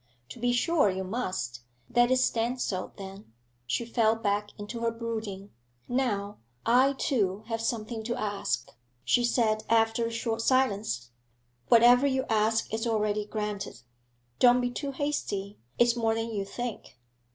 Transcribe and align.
'To 0.29 0.39
be 0.39 0.51
sure, 0.51 0.89
you 0.89 1.03
must. 1.03 1.61
Let 1.95 2.09
it 2.09 2.17
stand 2.17 2.59
so, 2.59 2.91
then.' 2.97 3.33
She 3.67 3.85
fell 3.85 4.15
back 4.15 4.49
into 4.57 4.79
her 4.79 4.89
brooding. 4.89 5.51
'Now 5.87 6.39
I, 6.65 6.93
too, 6.93 7.43
have 7.49 7.61
something 7.61 8.03
to 8.05 8.15
ask,' 8.19 8.71
she 9.05 9.23
said, 9.23 9.63
after 9.69 10.07
a 10.07 10.11
short 10.11 10.41
silence. 10.41 11.11
'Whatever 11.67 12.07
you 12.07 12.25
ask 12.29 12.73
is 12.73 12.87
already 12.87 13.25
granted.' 13.25 13.81
'Don't 14.39 14.61
be 14.61 14.71
too 14.71 14.89
hasty. 14.91 15.59
It's 15.77 15.95
more 15.95 16.15
than 16.15 16.31
you 16.31 16.45
think.' 16.45 16.97